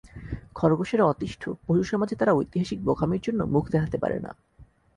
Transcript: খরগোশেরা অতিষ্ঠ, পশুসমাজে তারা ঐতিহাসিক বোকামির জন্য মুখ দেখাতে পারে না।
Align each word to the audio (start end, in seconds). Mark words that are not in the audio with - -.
খরগোশেরা 0.55 1.05
অতিষ্ঠ, 1.05 1.43
পশুসমাজে 1.67 2.15
তারা 2.15 2.33
ঐতিহাসিক 2.33 2.79
বোকামির 2.85 3.21
জন্য 3.21 3.39
মুখ 3.45 3.63
দেখাতে 3.69 3.97
পারে 3.97 4.17
না। 4.19 4.31